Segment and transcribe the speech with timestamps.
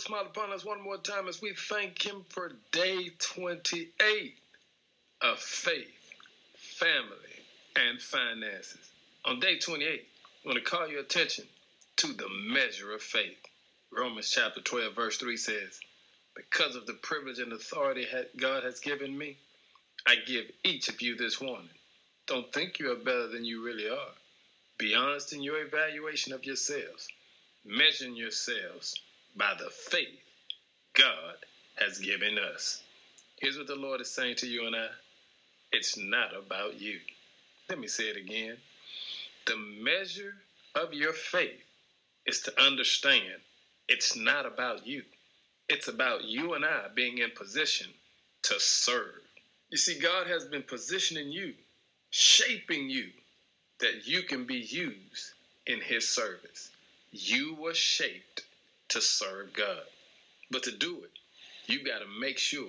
[0.00, 4.34] Smile upon us one more time as we thank Him for day 28
[5.22, 6.14] of faith,
[6.56, 7.42] family,
[7.74, 8.92] and finances.
[9.24, 10.06] On day 28,
[10.44, 11.46] I want to call your attention
[11.96, 13.40] to the measure of faith.
[13.90, 15.80] Romans chapter 12, verse 3 says,
[16.36, 18.06] Because of the privilege and authority
[18.36, 19.36] God has given me,
[20.06, 21.68] I give each of you this warning.
[22.28, 24.14] Don't think you are better than you really are.
[24.78, 27.08] Be honest in your evaluation of yourselves.
[27.64, 28.94] Measure yourselves
[29.36, 30.18] by the faith
[30.94, 31.36] God
[31.76, 32.82] has given us.
[33.40, 34.88] Here's what the Lord is saying to you and I
[35.70, 36.98] it's not about you.
[37.68, 38.56] Let me say it again.
[39.46, 40.34] The measure
[40.74, 41.62] of your faith
[42.26, 43.40] is to understand
[43.88, 45.02] it's not about you.
[45.68, 47.88] It's about you and I being in position
[48.44, 49.20] to serve.
[49.70, 51.54] You see, God has been positioning you,
[52.10, 53.08] shaping you,
[53.80, 55.32] that you can be used
[55.66, 56.70] in His service.
[57.12, 58.42] You were shaped
[58.90, 59.82] to serve God.
[60.50, 61.10] But to do it,
[61.66, 62.68] you got to make sure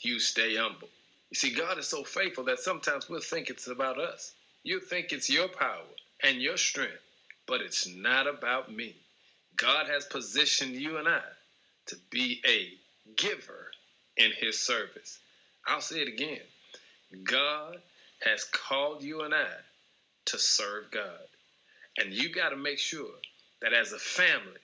[0.00, 0.88] you stay humble.
[1.30, 4.34] You see, God is so faithful that sometimes we'll think it's about us.
[4.64, 5.84] You think it's your power
[6.22, 7.00] and your strength,
[7.46, 8.94] but it's not about me.
[9.56, 11.22] God has positioned you and I
[11.86, 12.72] to be a
[13.16, 13.70] giver
[14.16, 15.18] in his service.
[15.66, 16.40] I'll say it again.
[17.24, 17.76] God
[18.24, 19.46] has called you and I
[20.26, 21.26] to serve God.
[21.98, 23.10] And you got to make sure
[23.60, 24.60] that as a family,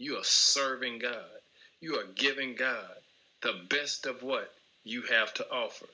[0.00, 1.42] you are serving God.
[1.82, 2.96] You are giving God
[3.42, 4.50] the best of what
[4.82, 5.84] you have to offer.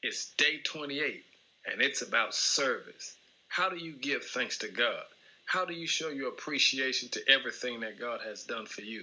[0.00, 1.24] It's day 28
[1.66, 3.16] and it's about service.
[3.48, 5.02] How do you give thanks to God?
[5.46, 9.02] How do you show your appreciation to everything that God has done for you?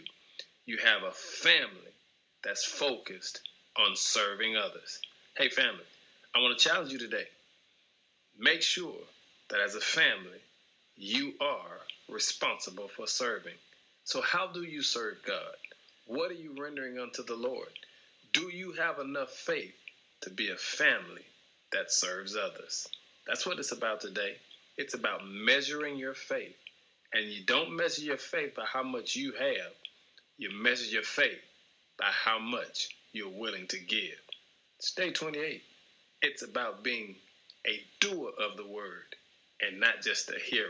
[0.65, 1.91] You have a family
[2.41, 3.41] that's focused
[3.77, 5.01] on serving others.
[5.35, 5.83] Hey, family,
[6.33, 7.27] I want to challenge you today.
[8.39, 9.01] Make sure
[9.49, 10.39] that as a family,
[10.95, 13.55] you are responsible for serving.
[14.05, 15.55] So, how do you serve God?
[16.05, 17.71] What are you rendering unto the Lord?
[18.33, 19.73] Do you have enough faith
[20.21, 21.25] to be a family
[21.71, 22.87] that serves others?
[23.25, 24.35] That's what it's about today.
[24.77, 26.55] It's about measuring your faith.
[27.13, 29.73] And you don't measure your faith by how much you have,
[30.37, 31.41] you measure your faith
[31.97, 34.19] by how much you're willing to give.
[34.77, 35.63] It's day 28.
[36.21, 37.15] It's about being
[37.67, 39.15] a doer of the word
[39.61, 40.69] and not just a hearer.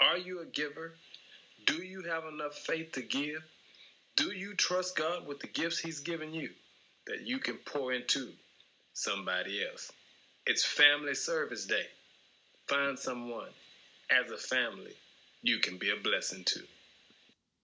[0.00, 0.94] Are you a giver?
[1.68, 3.44] Do you have enough faith to give?
[4.16, 6.48] Do you trust God with the gifts He's given you
[7.06, 8.30] that you can pour into
[8.94, 9.92] somebody else?
[10.46, 11.84] It's Family Service Day.
[12.68, 13.50] Find someone
[14.10, 14.94] as a family
[15.42, 16.60] you can be a blessing to.